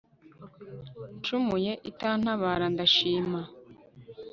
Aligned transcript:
ncumuye 1.17 1.71
itantabara, 1.89 2.65
ndabishima 2.73 3.41